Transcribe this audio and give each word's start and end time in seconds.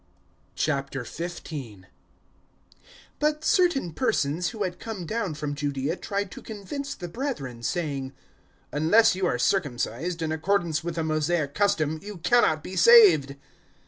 015:001 0.57 1.85
But 3.19 3.43
certain 3.45 3.93
persons 3.93 4.47
who 4.49 4.63
had 4.63 4.79
come 4.79 5.05
down 5.05 5.35
from 5.35 5.53
Judaea 5.53 5.95
tried 5.97 6.31
to 6.31 6.41
convince 6.41 6.95
the 6.95 7.07
brethren, 7.07 7.61
saying, 7.61 8.11
"Unless 8.71 9.13
you 9.13 9.27
are 9.27 9.37
circumcised 9.37 10.23
in 10.23 10.31
accordance 10.31 10.83
with 10.83 10.95
the 10.95 11.03
Mosaic 11.03 11.53
custom, 11.53 11.99
you 12.01 12.17
cannot 12.17 12.63
be 12.63 12.75
saved." 12.75 13.35